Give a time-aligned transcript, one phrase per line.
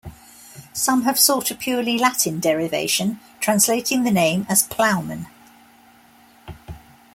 [0.73, 5.27] Some have sought a purely Latin derivation, translating the name as "plowman".